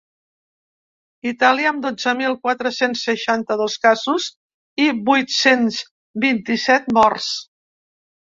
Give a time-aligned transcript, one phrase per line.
[1.31, 4.25] Itàlia, amb dotze mil quatre-cents seixanta-dos casos
[4.85, 5.79] i vuit-cents
[6.27, 7.29] vint-i-set morts.